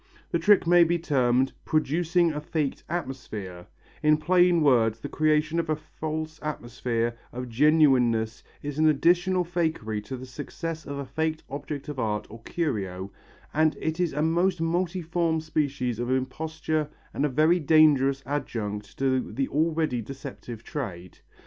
The 0.31 0.39
trick 0.39 0.65
might 0.65 0.87
be 0.87 0.97
termed 0.97 1.53
"producing 1.63 2.31
a 2.33 2.41
faked 2.41 2.83
atmosphere," 2.89 3.67
in 4.01 4.17
plain 4.17 4.63
words 4.63 4.99
the 4.99 5.07
creation 5.09 5.59
of 5.59 5.69
a 5.69 5.75
false 5.75 6.39
atmosphere 6.41 7.15
of 7.31 7.49
genuineness 7.49 8.43
is 8.63 8.79
an 8.79 8.89
additional 8.89 9.43
fakery 9.45 10.03
to 10.05 10.17
the 10.17 10.25
success 10.25 10.87
of 10.87 10.97
a 10.97 11.05
faked 11.05 11.43
object 11.51 11.87
of 11.87 11.99
art 11.99 12.25
or 12.31 12.41
curio, 12.41 13.11
and 13.53 13.77
it 13.79 13.99
is 13.99 14.11
a 14.13 14.23
most 14.23 14.59
multiform 14.59 15.39
species 15.39 15.99
of 15.99 16.09
imposture 16.09 16.89
and 17.13 17.23
a 17.23 17.29
very 17.29 17.59
dangerous 17.59 18.23
adjunct 18.25 18.97
to 18.97 19.31
the 19.31 19.47
already 19.49 20.01
deceptive 20.01 20.63
trade. 20.63 21.19